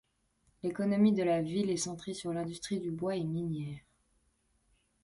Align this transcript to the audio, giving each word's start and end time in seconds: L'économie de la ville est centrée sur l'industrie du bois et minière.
L'économie 0.63 1.13
de 1.13 1.21
la 1.21 1.43
ville 1.43 1.69
est 1.69 1.77
centrée 1.77 2.15
sur 2.15 2.33
l'industrie 2.33 2.79
du 2.79 2.89
bois 2.89 3.15
et 3.15 3.23
minière. 3.23 3.81